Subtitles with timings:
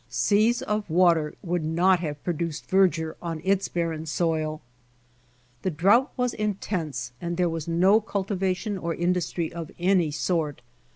[0.09, 4.59] Seas of water would not have produced verdure on its barren soil.
[5.61, 10.63] The drought was intense and there was no cultivation or industry of any sort.